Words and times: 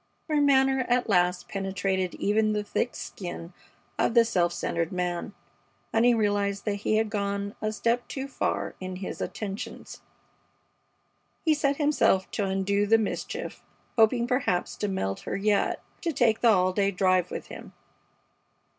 Her 0.27 0.41
manner 0.41 0.83
at 0.89 1.09
last 1.09 1.47
penetrated 1.47 2.15
even 2.15 2.53
the 2.53 2.63
thick 2.63 2.95
skin 2.95 3.53
of 3.99 4.15
the 4.15 4.25
self 4.25 4.51
centered 4.51 4.91
man, 4.91 5.35
and 5.93 6.03
he 6.05 6.15
realized 6.15 6.65
that 6.65 6.77
he 6.77 6.95
had 6.95 7.11
gone 7.11 7.53
a 7.61 7.71
step 7.71 8.07
too 8.07 8.27
far 8.27 8.73
in 8.79 8.95
his 8.95 9.21
attentions. 9.21 10.01
He 11.45 11.53
set 11.53 11.77
himself 11.77 12.31
to 12.31 12.45
undo 12.45 12.87
the 12.87 12.97
mischief, 12.97 13.61
hoping 13.95 14.25
perhaps 14.25 14.75
to 14.77 14.87
melt 14.87 15.19
her 15.19 15.37
yet 15.37 15.83
to 16.01 16.11
take 16.11 16.41
the 16.41 16.49
all 16.49 16.73
day 16.73 16.89
drive 16.89 17.29
with 17.29 17.49
him. 17.49 17.71